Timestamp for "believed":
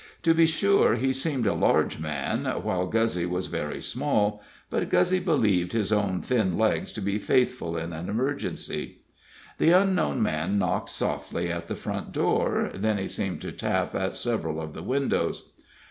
5.19-5.73